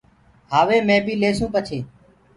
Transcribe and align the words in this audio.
هآوي 0.53 0.77
مي 0.87 0.97
بيٚ 1.05 1.19
لکسونٚ 1.21 1.53
پڇي 1.53 1.79